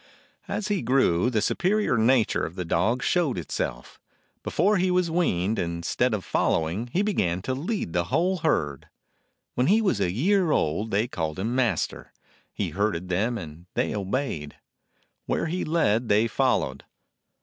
[0.47, 3.99] As he grew, the superior nature of the dog showed itself.
[4.41, 8.87] Before he was weaned, instead of following, he began to lead the whole herd.
[9.53, 12.13] When he was a year old they called him master;
[12.51, 14.55] he herded them and they obeyed.
[15.27, 16.83] Where he led they followed.